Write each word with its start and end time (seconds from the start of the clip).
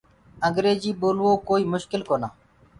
انٚگريجيٚ 0.45 0.97
ٻولوو 1.01 1.31
ڪوئيٚ 1.47 1.69
مُشڪل 1.73 2.01
ڪونآ 2.09 2.27